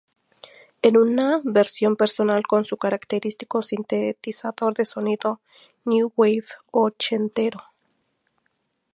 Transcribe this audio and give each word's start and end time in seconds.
En 0.81 0.97
una 0.97 1.41
versión 1.43 1.95
personal 1.95 2.41
con 2.47 2.65
su 2.65 2.75
característico 2.77 3.61
sintetizador 3.61 4.73
de 4.73 4.85
sonido 4.87 5.41
New 5.85 6.11
Wave 6.15 6.45
ochentero. 6.71 7.59